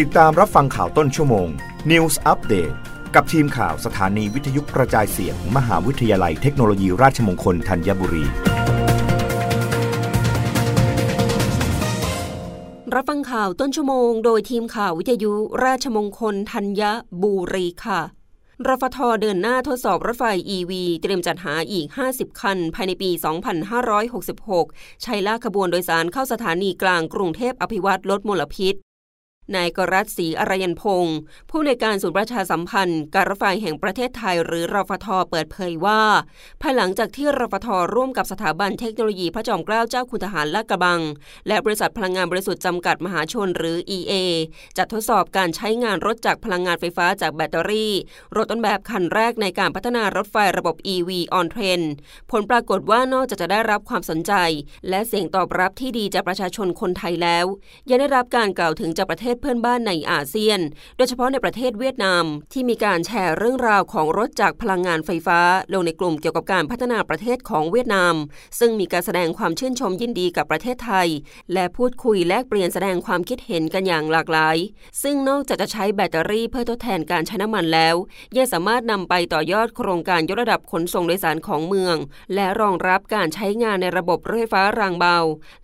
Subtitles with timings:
[0.00, 1.48] ติดตามรับฟังข่าวต้นชั่วโมง
[1.90, 2.74] News Update
[3.14, 8.24] กับทีมข่าวสถานีวิทยุกระจายเสียงมมหาวิทยาลัยเทคโนโลยีราชมงคลธัญบุรี
[12.94, 15.32] รับฟังข่าวต้นชั่วโมง โดยทีมข่าววิทยุ
[15.64, 16.82] ราชมงคลธัญ
[17.22, 18.00] บุรีค่ะ
[18.66, 20.24] รฟทเดินหน้าทดสอบรถไฟ
[20.56, 20.72] EV
[21.02, 23.10] เตรียมจัดหาอีก 50 คัน ภายในปี
[24.26, 28.76] 2566 ใช้ลากขบวนโดยสารเข้าสถานีกลางกรุงเทพอภิวัตลดมลพิษ
[29.56, 31.16] นายกรัตศรีอรยันพงศ์
[31.50, 36.00] ผู้ในการศูนย์ประชาสัมพันธ์ การรถไฟแห่งประเทศไทยหรือรฟทเปิดเผยว่า
[36.62, 41.00] ภายหลังจากที่รฟทร่วมกับสถาบันเทคโนโลยีพระจอมเกล้าเจ้าคุณทหารลาดกระบัง
[41.48, 44.12] และบริษัทพลังงานบริสุทธิ์จำกัดมหาชนหรือ EA
[44.76, 47.92] จัดทดสอบการใช้งานรถจากพลังงานไฟฟ้าจากแบตเตอรี่
[48.36, 51.86] รถต้นแบบคันแรกในการพัฒนารถไฟระบบ EV on trend
[52.30, 54.32] ผลปรากฏว่านอกจากจะได้รับความสนใจ
[54.88, 57.46] และเสียงตอบรับที่ดีจากประชาชนคนไทยแล้ว
[57.88, 60.60] ยังได้รับการกล่าวถึงจากประเทศเพื่อนบ้านในอาเซียน
[60.96, 65.40] โดยเฉพาะในประเทศเวียดนาม ที่มีการแชร์เรื่องราวของรถจากพลังงานไฟฟ้า
[65.72, 68.14] ลงในกลุ่มเกี่ยวกับการพัฒนาประเทศของเวียดนาม
[68.58, 71.08] ซึ่งมีการแสดงความชื่นชมยินดีกับประเทศไทย
[71.52, 74.56] และพูดคุยแลกเปลี่ยนแสดงความคิดเห็นกันอย่างหลากหลาย
[75.02, 77.96] ซึ่งนอกจากจะใช้แบตเตอรี่เพื่อทดแทนการใช้น้ำมันแล้ว
[78.36, 81.96] ยังสามารถนำไปต่อยอดโครงการยกระดับขนส่งโดยสารของเมือง
[82.34, 85.18] และรองรับการใช้งานในระบบรถไฟฟ้ารางเบา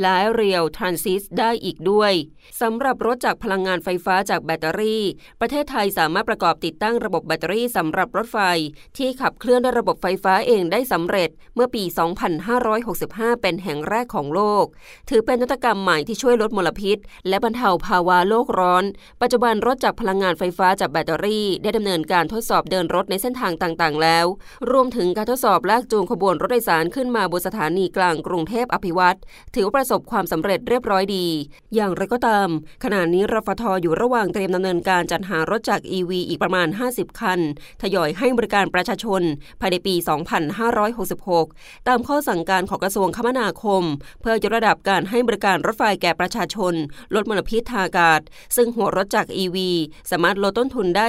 [0.00, 2.12] และเรียวทรานซิสได้อีกด้วย
[2.60, 5.04] สำหรับรถจากพลังังงานไฟฟ้าจากแบตเตอรี่
[5.40, 8.38] ประเทศไทยสามารถประกอบติดตั้งระบบแบตเตอรี่สำหรับรถไฟ
[8.98, 11.84] ที่ขับเคลื่อนด้วยระบบไฟฟ้าเองได้สำเร็จเมื่อปี
[12.62, 14.64] 2565 เป็นแห่งแรกของโลก
[15.08, 18.84] ถือเป็นนวัตกรรมใหม่ที่ช่วยลดมลพิษ และบรรเทาภาวะโลกร้อน
[19.22, 24.26] ปัจจุบันรถจากพลังงานไฟฟ้าจากแบตเตอรี่ ได้ดำเนินการทดสอบเดินรถในเส้นทางต่างๆ แล้ว
[24.70, 29.16] รวมถึงการทดสอบลากจูงขบวนรถโดยสารขึ้นมาบนสถานีกลางกรุงเทพอภิวัต
[29.54, 31.26] ถือว่าประสบความสำเร็จเรียบร้อยดี
[31.74, 32.48] อย่างไรก็ตาม
[32.84, 37.40] ขณะนี้รถฟทอยู่ระหว่างเตรียมดำเนินการจัดหารถจาก EV อีกประมาณ 50 คัน
[37.82, 39.22] ทยอยให้บริการประชาชน
[39.60, 39.94] ภายในปี
[40.90, 43.82] 2566 ตามข้อสั่งการของกระทรวงคมนาคม
[44.20, 46.74] เพื่อยกระดับการให้บริการรถไฟแก่ประชาชน
[47.14, 48.20] ลดมลพิษทางอากาศ
[48.56, 49.56] ซึ่งหัวรถจาก EV
[50.10, 51.06] สามารถลดต้นทุนได้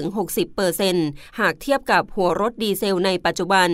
[0.00, 1.06] 40-60%เปอร์เซ็นต์
[1.40, 3.70] หากเทียบกับหัวรถดีเซลในปัจจุบัน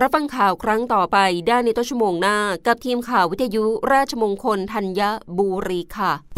[0.00, 2.36] รับฟังข่าวครั้งต่อไปได้ในต้นชั่วโมงหน้า
[2.66, 5.00] กับทีมข่าววิทยุราชมงคลธัญ
[5.38, 6.37] บุรีค่ะ